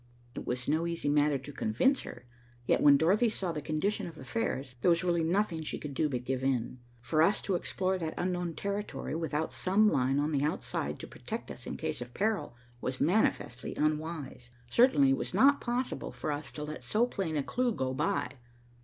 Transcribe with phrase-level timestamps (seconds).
[0.33, 2.25] It was no easy matter to convince her,
[2.65, 6.09] yet when Dorothy saw the condition of affairs, there was really nothing she could do
[6.09, 6.79] but give in.
[7.01, 11.51] For us to explore that unknown territory, without some line on the outside to protect
[11.51, 14.49] us in case of peril, was manifestly unwise.
[14.65, 18.37] Certainly it was not possible for us to let so plain a clue go by.